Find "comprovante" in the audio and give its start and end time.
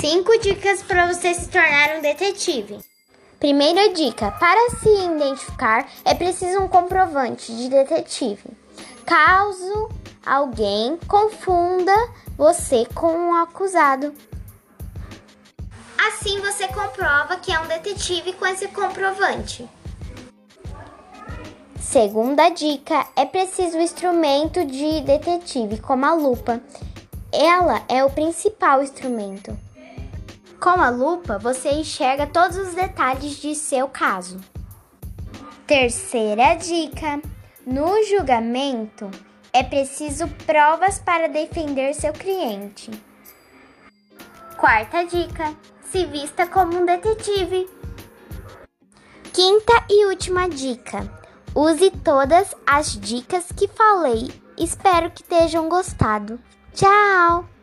6.68-7.52, 18.68-19.68